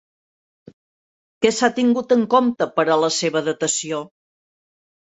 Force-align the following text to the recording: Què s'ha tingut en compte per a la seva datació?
Què 1.43 1.53
s'ha 1.59 1.71
tingut 1.77 2.17
en 2.17 2.25
compte 2.33 2.69
per 2.81 2.89
a 2.97 3.01
la 3.05 3.13
seva 3.21 3.47
datació? 3.53 4.05